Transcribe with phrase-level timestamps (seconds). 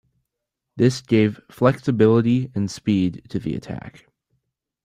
[0.77, 4.07] This gave flexibility and speed to the attack.